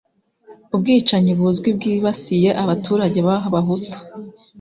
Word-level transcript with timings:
ubwicanyi, 0.75 1.31
buzwi, 1.39 1.69
bwibasiye 1.77 2.49
abaturage 2.63 3.19
b'abahutu. 3.27 3.95